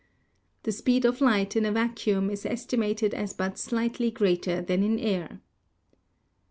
The 0.63 0.71
speed 0.71 1.05
of 1.05 1.21
light 1.21 1.55
in 1.55 1.63
a 1.63 1.71
vacuum 1.71 2.31
is 2.31 2.43
estimated 2.43 3.13
as 3.13 3.35
but 3.35 3.59
slightly 3.59 4.09
greater 4.09 4.59
than 4.59 4.81
in 4.81 4.97
air. 4.97 5.41